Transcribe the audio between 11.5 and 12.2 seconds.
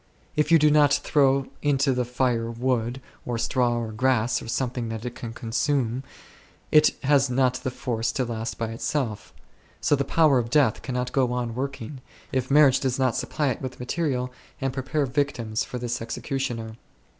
working,